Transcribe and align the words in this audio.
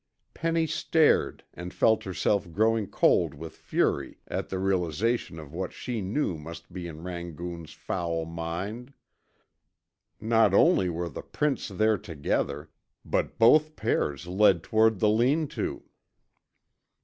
Penny 0.33 0.65
stared 0.65 1.43
and 1.53 1.71
felt 1.75 2.05
herself 2.05 2.51
growing 2.51 2.87
cold 2.87 3.35
with 3.35 3.55
fury 3.55 4.17
at 4.27 4.49
the 4.49 4.57
realization 4.57 5.37
of 5.37 5.53
what 5.53 5.73
she 5.73 6.01
knew 6.01 6.39
must 6.39 6.73
be 6.73 6.87
in 6.87 7.03
Rangoon's 7.03 7.73
foul 7.73 8.25
mind. 8.25 8.93
Not 10.19 10.55
only 10.55 10.89
were 10.89 11.07
the 11.07 11.21
prints 11.21 11.67
there 11.67 11.99
together, 11.99 12.71
but 13.05 13.37
both 13.37 13.75
pairs 13.75 14.25
led 14.25 14.63
toward 14.63 15.01
the 15.01 15.09
lean 15.09 15.47
to. 15.49 15.83